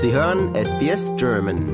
[0.00, 1.66] Sie hören SBS German.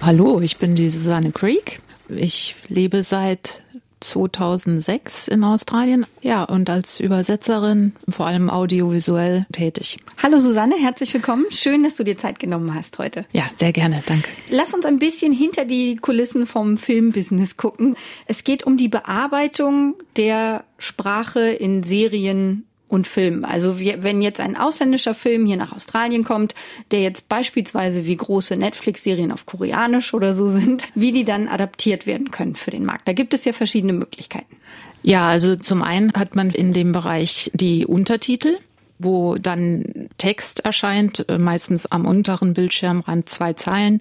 [0.00, 1.80] Hallo, ich bin die Susanne Creek.
[2.08, 3.60] Ich lebe seit
[4.00, 6.06] 2006 in Australien.
[6.20, 9.98] Ja, und als Übersetzerin, vor allem audiovisuell tätig.
[10.22, 11.46] Hallo Susanne, herzlich willkommen.
[11.50, 13.24] Schön, dass du dir Zeit genommen hast heute.
[13.32, 14.28] Ja, sehr gerne, danke.
[14.50, 17.96] Lass uns ein bisschen hinter die Kulissen vom Filmbusiness gucken.
[18.26, 23.44] Es geht um die Bearbeitung der Sprache in Serien und Film.
[23.44, 26.54] Also wenn jetzt ein ausländischer Film hier nach Australien kommt,
[26.90, 32.06] der jetzt beispielsweise wie große Netflix-Serien auf Koreanisch oder so sind, wie die dann adaptiert
[32.06, 33.08] werden können für den Markt.
[33.08, 34.56] Da gibt es ja verschiedene Möglichkeiten.
[35.02, 38.58] Ja, also zum einen hat man in dem Bereich die Untertitel
[38.98, 43.98] wo dann Text erscheint, äh, meistens am unteren Bildschirmrand zwei Zeilen.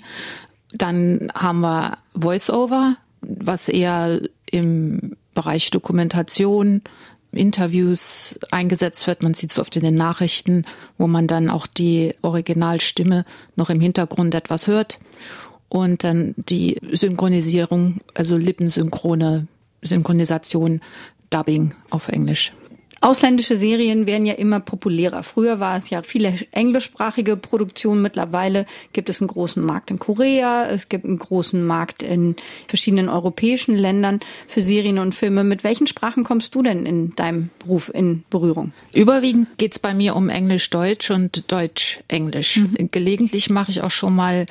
[0.74, 6.82] Dann haben wir Voice-Over, was eher im Bereich Dokumentation,
[7.36, 9.24] Interviews eingesetzt wird.
[9.24, 10.66] Man sieht es oft in den Nachrichten,
[10.98, 15.00] wo man dann auch die Originalstimme noch im Hintergrund etwas hört.
[15.70, 19.48] Und dann die Synchronisierung, also lippensynchrone
[19.82, 20.82] Synchronisation,
[21.30, 22.54] Dubbing auf Englisch.
[23.02, 25.24] Ausländische Serien werden ja immer populärer.
[25.24, 28.02] Früher war es ja viele englischsprachige Produktionen.
[28.02, 30.68] Mittlerweile gibt es einen großen Markt in Korea.
[30.68, 32.36] Es gibt einen großen Markt in
[32.68, 35.44] verschiedenen europäischen Ländern für Serien und Filme.
[35.44, 38.74] Mit welchen Sprachen kommst du denn in deinem Beruf in Berührung?
[38.94, 42.58] Überwiegend geht es bei mir um Englisch-Deutsch und Deutsch-Englisch.
[42.58, 42.90] Mhm.
[42.92, 44.46] Gelegentlich mache ich auch schon mal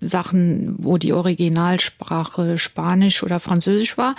[0.00, 4.14] Sachen, wo die Originalsprache Spanisch oder Französisch war,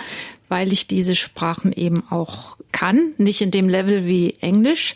[0.48, 4.94] weil ich diese Sprachen eben auch kann, nicht in dem Level wie Englisch.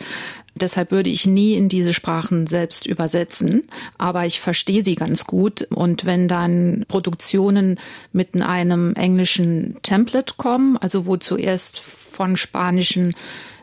[0.55, 3.63] Deshalb würde ich nie in diese Sprachen selbst übersetzen,
[3.99, 5.63] aber ich verstehe sie ganz gut.
[5.71, 7.79] Und wenn dann Produktionen
[8.13, 13.15] mit einem englischen Template kommen, also wo zuerst von spanischen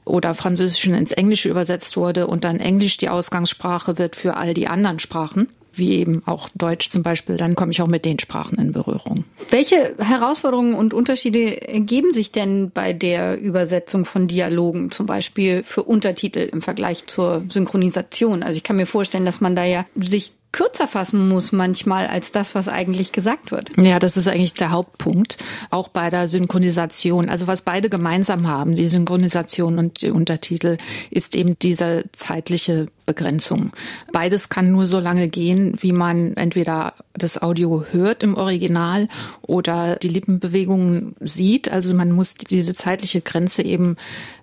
[0.05, 4.67] oder französischen ins Englische übersetzt wurde und dann Englisch die Ausgangssprache wird für all die
[4.67, 8.57] anderen Sprachen, wie eben auch Deutsch zum Beispiel, dann komme ich auch mit den Sprachen
[8.57, 9.23] in Berührung.
[9.49, 15.83] Welche Herausforderungen und Unterschiede ergeben sich denn bei der Übersetzung von Dialogen, zum Beispiel für
[15.83, 18.43] Untertitel im Vergleich zur Synchronisation?
[18.43, 22.31] Also ich kann mir vorstellen, dass man da ja sich kürzer fassen muss manchmal als
[22.31, 23.69] das, was eigentlich gesagt wird.
[23.77, 25.37] Ja, das ist eigentlich der Hauptpunkt,
[25.69, 27.29] auch bei der Synchronisation.
[27.29, 30.77] Also was beide gemeinsam haben, die Synchronisation und die Untertitel,
[31.11, 33.71] ist eben diese zeitliche Begrenzung.
[34.11, 39.09] Beides kann nur so lange gehen, wie man entweder das Audio hört im Original
[39.43, 41.71] oder die Lippenbewegungen sieht.
[41.71, 43.95] Also man muss diese zeitliche Grenze eben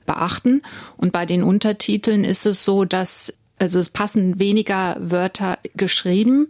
[0.06, 0.62] beachten.
[0.96, 6.48] Und bei den Untertiteln ist es so, dass also es passen weniger Wörter geschrieben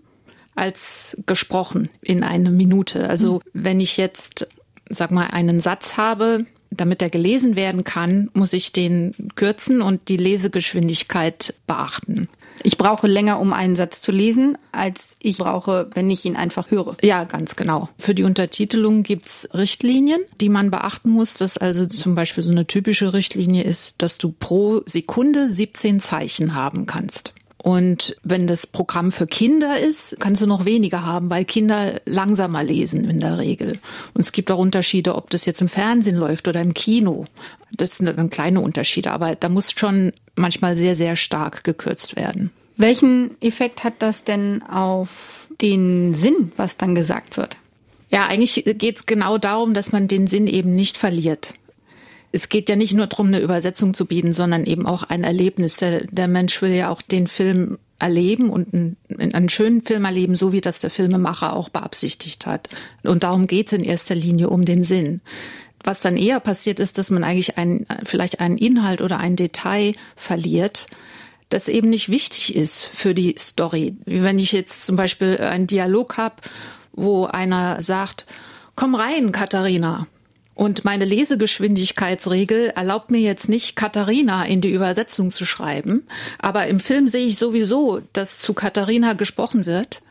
[0.54, 3.08] als gesprochen in eine Minute.
[3.08, 4.46] Also wenn ich jetzt,
[4.88, 10.08] sag mal, einen Satz habe, damit er gelesen werden kann, muss ich den kürzen und
[10.08, 12.28] die Lesegeschwindigkeit beachten.
[12.62, 16.70] Ich brauche länger, um einen Satz zu lesen, als ich brauche, wenn ich ihn einfach
[16.70, 16.96] höre.
[17.02, 17.88] Ja, ganz genau.
[17.98, 21.34] Für die Untertitelung gibt's Richtlinien, die man beachten muss.
[21.34, 26.54] Das also zum Beispiel so eine typische Richtlinie ist, dass du pro Sekunde 17 Zeichen
[26.54, 27.34] haben kannst.
[27.64, 32.62] Und wenn das Programm für Kinder ist, kannst du noch weniger haben, weil Kinder langsamer
[32.62, 33.78] lesen in der Regel.
[34.12, 37.24] Und es gibt auch Unterschiede, ob das jetzt im Fernsehen läuft oder im Kino.
[37.72, 42.50] Das sind dann kleine Unterschiede, aber da muss schon manchmal sehr, sehr stark gekürzt werden.
[42.76, 47.56] Welchen Effekt hat das denn auf den Sinn, was dann gesagt wird?
[48.10, 51.54] Ja, eigentlich geht es genau darum, dass man den Sinn eben nicht verliert
[52.34, 55.76] es geht ja nicht nur darum, eine Übersetzung zu bieten, sondern eben auch ein Erlebnis.
[55.76, 58.96] Der, der Mensch will ja auch den Film erleben und einen,
[59.32, 62.68] einen schönen Film erleben, so wie das der Filmemacher auch beabsichtigt hat.
[63.04, 65.20] Und darum geht es in erster Linie um den Sinn.
[65.84, 69.94] Was dann eher passiert ist, dass man eigentlich ein, vielleicht einen Inhalt oder ein Detail
[70.16, 70.86] verliert,
[71.50, 73.94] das eben nicht wichtig ist für die Story.
[74.06, 76.36] Wenn ich jetzt zum Beispiel einen Dialog habe,
[76.92, 78.26] wo einer sagt,
[78.74, 80.06] komm rein, Katharina.
[80.54, 86.06] Und meine Lesegeschwindigkeitsregel erlaubt mir jetzt nicht, Katharina in die Übersetzung zu schreiben.
[86.38, 90.02] Aber im Film sehe ich sowieso, dass zu Katharina gesprochen wird.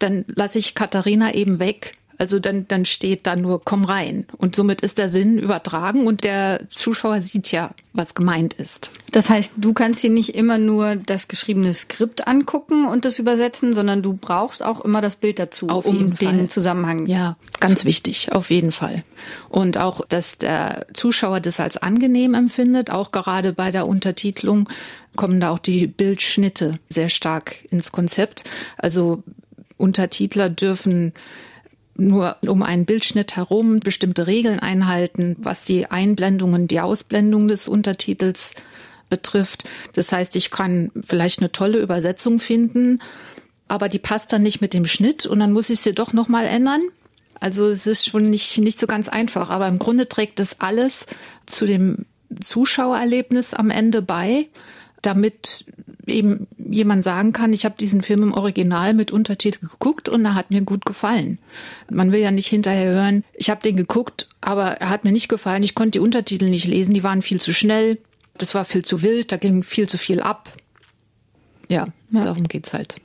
[0.00, 4.24] Dann lasse ich Katharina eben weg also dann, dann steht da nur komm rein.
[4.38, 8.90] Und somit ist der Sinn übertragen und der Zuschauer sieht ja, was gemeint ist.
[9.12, 13.74] Das heißt, du kannst dir nicht immer nur das geschriebene Skript angucken und das übersetzen,
[13.74, 17.08] sondern du brauchst auch immer das Bild dazu, auf um den Zusammenhang.
[17.08, 19.04] Ja, ganz wichtig, auf jeden Fall.
[19.50, 24.70] Und auch, dass der Zuschauer das als angenehm empfindet, auch gerade bei der Untertitelung
[25.14, 28.44] kommen da auch die Bildschnitte sehr stark ins Konzept.
[28.78, 29.22] Also
[29.76, 31.12] Untertitler dürfen
[31.96, 38.54] nur um einen Bildschnitt herum bestimmte Regeln einhalten, was die Einblendungen, die Ausblendung des Untertitels
[39.08, 39.64] betrifft.
[39.92, 43.00] Das heißt, ich kann vielleicht eine tolle Übersetzung finden,
[43.68, 46.28] aber die passt dann nicht mit dem Schnitt und dann muss ich sie doch noch
[46.28, 46.82] mal ändern.
[47.40, 51.06] Also es ist schon nicht nicht so ganz einfach, aber im Grunde trägt das alles
[51.46, 52.06] zu dem
[52.40, 54.48] Zuschauererlebnis am Ende bei,
[55.02, 55.64] damit
[56.06, 60.34] eben jemand sagen kann, ich habe diesen Film im Original mit Untertitel geguckt und er
[60.34, 61.38] hat mir gut gefallen.
[61.90, 65.28] Man will ja nicht hinterher hören, ich habe den geguckt, aber er hat mir nicht
[65.28, 67.98] gefallen, ich konnte die Untertitel nicht lesen, die waren viel zu schnell,
[68.36, 70.52] das war viel zu wild, da ging viel zu viel ab.
[71.68, 72.22] Ja, ja.
[72.22, 72.96] darum geht's halt.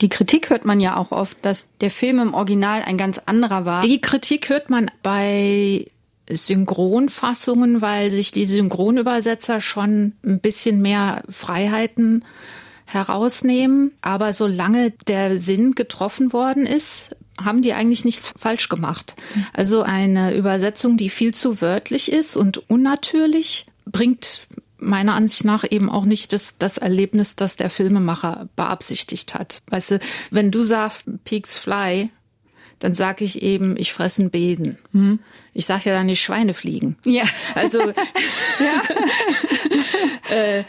[0.00, 3.64] Die Kritik hört man ja auch oft, dass der Film im Original ein ganz anderer
[3.64, 3.82] war.
[3.82, 5.86] Die Kritik hört man bei
[6.30, 12.24] Synchronfassungen, weil sich die Synchronübersetzer schon ein bisschen mehr Freiheiten
[12.88, 13.92] herausnehmen.
[14.00, 19.14] Aber solange der Sinn getroffen worden ist, haben die eigentlich nichts falsch gemacht.
[19.52, 24.40] Also eine Übersetzung, die viel zu wörtlich ist und unnatürlich, bringt
[24.78, 29.60] meiner Ansicht nach eben auch nicht das, das Erlebnis, das der Filmemacher beabsichtigt hat.
[29.68, 29.98] Weißt du,
[30.30, 32.10] wenn du sagst Pigs Fly,
[32.78, 34.78] dann sage ich eben, ich fresse einen Besen.
[34.92, 35.18] Mhm.
[35.52, 36.96] Ich sage ja dann nicht Schweine fliegen.
[37.04, 37.24] Ja.
[37.54, 37.80] Also
[38.60, 38.82] ja.
[40.30, 40.64] äh,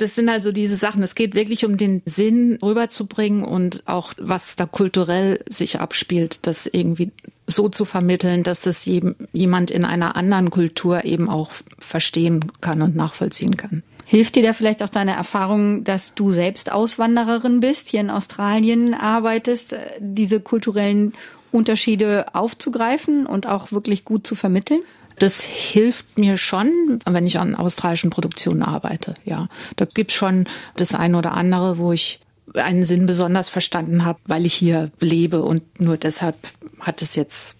[0.00, 1.02] das sind also diese Sachen.
[1.02, 6.66] Es geht wirklich um den Sinn rüberzubringen und auch was da kulturell sich abspielt, das
[6.66, 7.12] irgendwie
[7.46, 8.88] so zu vermitteln, dass das
[9.32, 13.82] jemand in einer anderen Kultur eben auch verstehen kann und nachvollziehen kann.
[14.04, 18.94] Hilft dir da vielleicht auch deine Erfahrung, dass du selbst Auswandererin bist, hier in Australien
[18.94, 21.12] arbeitest, diese kulturellen
[21.52, 24.82] Unterschiede aufzugreifen und auch wirklich gut zu vermitteln?
[25.20, 29.12] Das hilft mir schon, wenn ich an australischen Produktionen arbeite.
[29.26, 30.46] Ja, da gibt's schon
[30.76, 32.20] das eine oder andere, wo ich
[32.54, 36.36] einen Sinn besonders verstanden habe, weil ich hier lebe und nur deshalb
[36.80, 37.58] hat es jetzt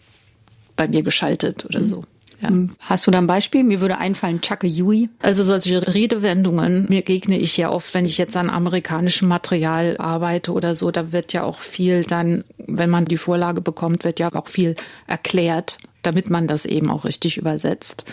[0.75, 2.03] bei mir geschaltet oder so.
[2.41, 2.49] Ja.
[2.49, 2.71] Hm.
[2.81, 3.63] Hast du da ein Beispiel?
[3.63, 5.11] Mir würde einfallen Chuck Yui.
[5.21, 10.53] Also solche Redewendungen mir gegne ich ja oft, wenn ich jetzt an amerikanischem Material arbeite
[10.53, 10.91] oder so.
[10.91, 14.77] Da wird ja auch viel dann, wenn man die Vorlage bekommt, wird ja auch viel
[15.07, 18.05] erklärt, damit man das eben auch richtig übersetzt.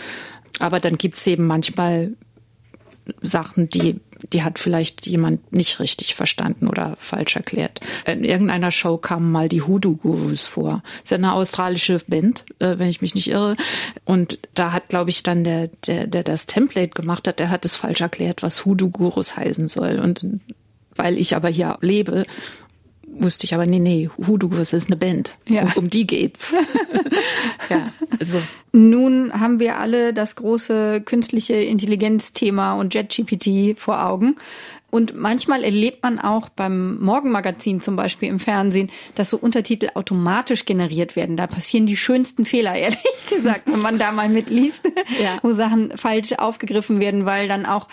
[0.58, 2.12] Aber dann gibt's eben manchmal
[3.22, 4.00] Sachen, die,
[4.32, 7.80] die hat vielleicht jemand nicht richtig verstanden oder falsch erklärt.
[8.06, 10.82] In irgendeiner Show kamen mal die Hoodoo Gurus vor.
[10.84, 13.56] Das ist ja eine australische Band, äh, wenn ich mich nicht irre.
[14.04, 17.64] Und da hat, glaube ich, dann der, der, der das Template gemacht hat, der hat
[17.64, 19.98] es falsch erklärt, was Hoodoo Gurus heißen soll.
[19.98, 20.26] Und
[20.94, 22.24] weil ich aber hier lebe
[23.12, 25.38] wusste ich aber, nee, nee, Hudugos ist eine Band.
[25.48, 25.62] Ja.
[25.62, 26.54] Um, um die geht's.
[27.70, 28.40] ja, also.
[28.72, 34.36] Nun haben wir alle das große künstliche Intelligenz-Thema und JetGPT vor Augen.
[34.90, 40.64] Und manchmal erlebt man auch beim Morgenmagazin zum Beispiel im Fernsehen, dass so Untertitel automatisch
[40.64, 41.36] generiert werden.
[41.36, 44.84] Da passieren die schönsten Fehler, ehrlich gesagt, wenn man da mal mitliest,
[45.22, 45.38] ja.
[45.42, 47.88] wo Sachen falsch aufgegriffen werden, weil dann auch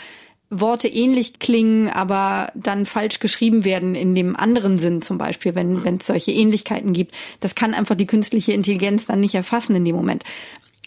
[0.49, 5.83] Worte ähnlich klingen, aber dann falsch geschrieben werden in dem anderen Sinn zum Beispiel, wenn
[5.83, 7.15] wenn es solche Ähnlichkeiten gibt.
[7.39, 10.23] Das kann einfach die künstliche Intelligenz dann nicht erfassen in dem Moment.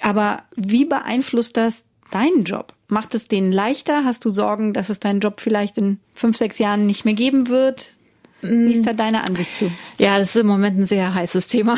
[0.01, 2.73] Aber wie beeinflusst das deinen Job?
[2.89, 4.05] Macht es den leichter?
[4.05, 7.49] Hast du Sorgen, dass es deinen Job vielleicht in fünf, sechs Jahren nicht mehr geben
[7.49, 7.93] wird?
[8.41, 9.71] Wie ist da deine Ansicht zu?
[9.99, 11.77] Ja, das ist im Moment ein sehr heißes Thema.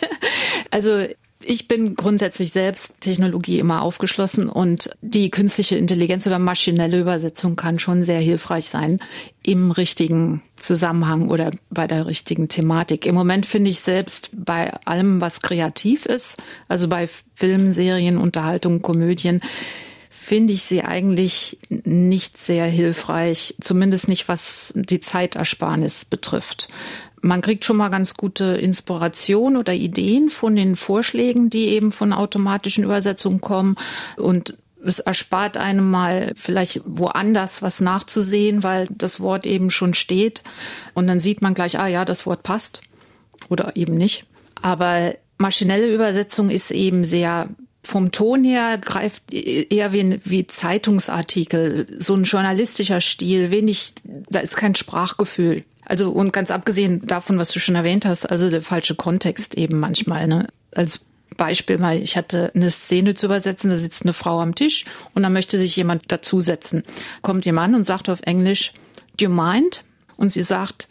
[0.70, 1.04] also
[1.42, 7.78] ich bin grundsätzlich selbst Technologie immer aufgeschlossen und die künstliche Intelligenz oder maschinelle Übersetzung kann
[7.78, 8.98] schon sehr hilfreich sein
[9.42, 13.06] im richtigen Zusammenhang oder bei der richtigen Thematik.
[13.06, 16.36] Im Moment finde ich selbst bei allem, was kreativ ist,
[16.68, 19.40] also bei Filmen, Serien, Unterhaltung, Komödien,
[20.10, 26.68] finde ich sie eigentlich nicht sehr hilfreich, zumindest nicht was die Zeitersparnis betrifft
[27.20, 32.12] man kriegt schon mal ganz gute Inspiration oder Ideen von den Vorschlägen, die eben von
[32.12, 33.76] automatischen Übersetzungen kommen
[34.16, 40.42] und es erspart einem mal vielleicht woanders was nachzusehen, weil das Wort eben schon steht
[40.94, 42.80] und dann sieht man gleich, ah ja, das Wort passt
[43.48, 44.24] oder eben nicht.
[44.62, 47.48] Aber maschinelle Übersetzung ist eben sehr
[47.82, 54.56] vom Ton her greift eher wie, wie Zeitungsartikel, so ein journalistischer Stil, wenig, da ist
[54.56, 55.64] kein Sprachgefühl.
[55.90, 59.80] Also und ganz abgesehen davon, was du schon erwähnt hast, also der falsche Kontext eben
[59.80, 60.28] manchmal.
[60.28, 60.46] Ne?
[60.72, 61.00] Als
[61.36, 65.24] Beispiel mal, ich hatte eine Szene zu übersetzen, da sitzt eine Frau am Tisch und
[65.24, 66.84] da möchte sich jemand dazusetzen.
[67.22, 68.72] Kommt jemand und sagt auf Englisch,
[69.18, 69.82] do you mind?
[70.16, 70.86] Und sie sagt,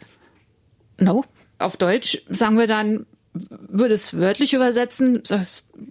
[0.98, 1.24] no.
[1.58, 5.22] Auf Deutsch sagen wir dann, würde es wörtlich übersetzen,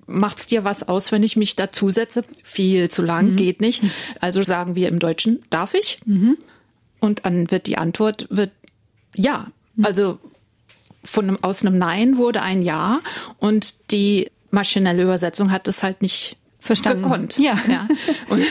[0.05, 2.23] macht's dir was aus, wenn ich mich dazusetze?
[2.43, 3.35] Viel zu lang, mhm.
[3.37, 3.81] geht nicht.
[4.21, 5.97] Also sagen wir im Deutschen, darf ich?
[6.05, 6.37] Mhm.
[6.99, 8.51] Und dann wird die Antwort, wird
[9.15, 9.47] ja,
[9.81, 10.19] also
[11.03, 12.99] von einem, aus einem Nein wurde ein Ja
[13.37, 17.03] und die maschinelle Übersetzung hat es halt nicht Verstanden.
[17.03, 17.37] gekonnt.
[17.39, 17.57] Ja.
[17.69, 17.87] ja.
[18.29, 18.43] Und,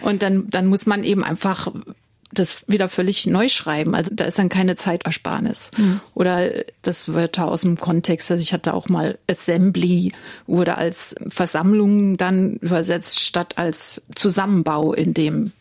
[0.00, 1.68] und dann, dann muss man eben einfach
[2.32, 3.94] das wieder völlig neu schreiben.
[3.94, 5.70] Also da ist dann keine Zeitersparnis.
[5.76, 6.00] Mhm.
[6.14, 8.30] Oder das Wörter aus dem Kontext.
[8.30, 10.12] Also ich hatte auch mal Assembly
[10.46, 15.52] wurde als Versammlung dann übersetzt statt als Zusammenbau in dem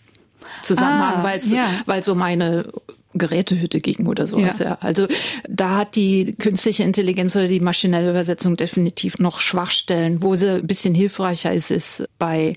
[0.61, 1.69] Zusammenhang, Ah, weil's, ja.
[1.85, 2.71] weil so meine
[3.17, 4.59] Gerätehütte ging oder sowas.
[4.59, 4.65] Ja.
[4.65, 4.77] Ja.
[4.81, 5.07] Also
[5.47, 10.21] da hat die künstliche Intelligenz oder die maschinelle Übersetzung definitiv noch Schwachstellen.
[10.21, 12.55] Wo sie ein bisschen hilfreicher ist, ist bei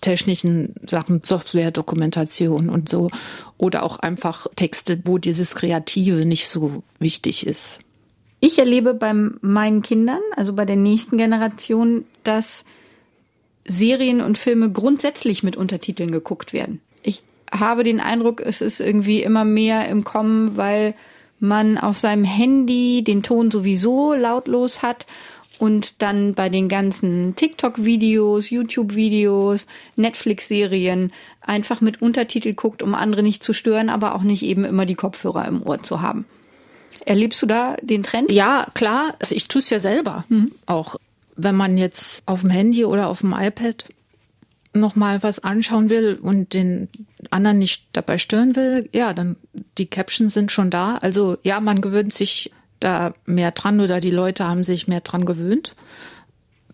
[0.00, 3.10] technischen Sachen, Software, Dokumentation und so.
[3.56, 7.80] Oder auch einfach Texte, wo dieses Kreative nicht so wichtig ist.
[8.40, 12.64] Ich erlebe bei meinen Kindern, also bei der nächsten Generation, dass
[13.64, 16.80] Serien und Filme grundsätzlich mit Untertiteln geguckt werden.
[17.02, 20.94] Ich habe den Eindruck, es ist irgendwie immer mehr im Kommen, weil
[21.40, 25.06] man auf seinem Handy den Ton sowieso lautlos hat
[25.58, 33.42] und dann bei den ganzen TikTok-Videos, YouTube-Videos, Netflix-Serien einfach mit Untertitel guckt, um andere nicht
[33.42, 36.26] zu stören, aber auch nicht eben immer die Kopfhörer im Ohr zu haben.
[37.04, 38.30] Erlebst du da den Trend?
[38.30, 39.14] Ja, klar.
[39.18, 40.24] Also ich tue es ja selber.
[40.66, 40.96] Auch
[41.36, 43.84] wenn man jetzt auf dem Handy oder auf dem iPad
[44.72, 46.88] noch mal was anschauen will und den
[47.30, 49.36] anderen nicht dabei stören will, ja, dann
[49.76, 50.96] die Captions sind schon da.
[51.02, 55.24] Also ja, man gewöhnt sich da mehr dran oder die Leute haben sich mehr dran
[55.24, 55.74] gewöhnt.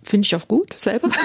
[0.03, 1.09] Finde ich auch gut selber.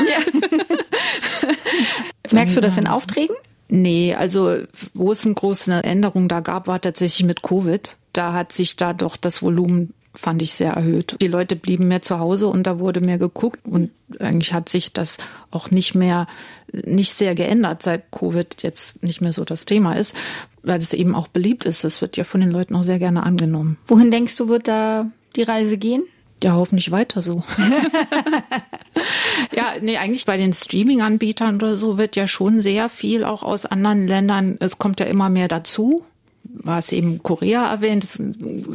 [2.32, 3.36] Merkst du das in Aufträgen?
[3.68, 4.58] Nee, also
[4.94, 7.96] wo es eine große Änderung da gab, war tatsächlich mit Covid.
[8.14, 11.16] Da hat sich da doch das Volumen, fand ich, sehr erhöht.
[11.22, 14.92] Die Leute blieben mehr zu Hause und da wurde mehr geguckt und eigentlich hat sich
[14.92, 15.20] das
[15.52, 16.28] auch nicht mehr,
[16.74, 20.16] nicht sehr geändert, seit Covid jetzt nicht mehr so das Thema ist,
[20.64, 21.84] weil es eben auch beliebt ist.
[21.84, 23.78] Das wird ja von den Leuten auch sehr gerne angenommen.
[23.88, 26.04] Wohin denkst du, wird da die Reise gehen?
[26.42, 27.44] Ja, hoffentlich weiter so.
[29.56, 33.66] ja, nee, eigentlich bei den Streaming-Anbietern oder so wird ja schon sehr viel auch aus
[33.66, 36.06] anderen Ländern, es kommt ja immer mehr dazu.
[36.52, 38.22] Du hast eben Korea erwähnt, das,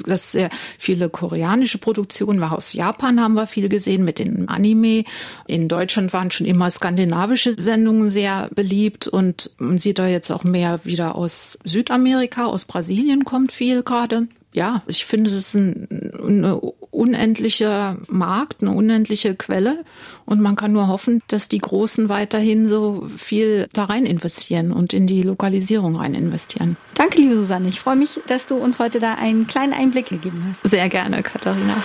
[0.07, 5.05] das sehr viele koreanische Produktionen, war aus Japan haben wir viel gesehen mit den Anime.
[5.47, 10.45] In Deutschland waren schon immer skandinavische Sendungen sehr beliebt und man sieht da jetzt auch
[10.45, 15.89] mehr wieder aus Südamerika, aus Brasilien kommt viel gerade ja, ich finde, es ist ein,
[16.25, 16.61] eine
[16.95, 19.81] unendliche Markt, eine unendliche Quelle.
[20.25, 24.93] Und man kann nur hoffen, dass die Großen weiterhin so viel da rein investieren und
[24.93, 26.77] in die Lokalisierung rein investieren.
[26.95, 27.69] Danke, liebe Susanne.
[27.69, 30.69] Ich freue mich, dass du uns heute da einen kleinen Einblick gegeben hast.
[30.69, 31.83] Sehr gerne, Katharina.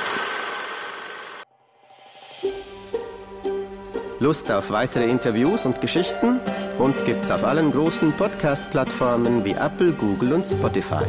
[4.20, 6.42] Lust auf weitere Interviews und Geschichten?
[6.78, 11.06] Uns gibt's auf allen großen Podcast-Plattformen wie Apple, Google und Spotify.